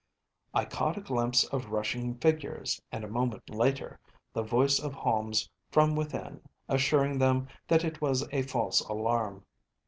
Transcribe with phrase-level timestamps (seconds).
[0.55, 3.99] I caught a glimpse of rushing figures, and a moment later
[4.33, 9.45] the voice of Holmes from within assuring them that it was a false alarm.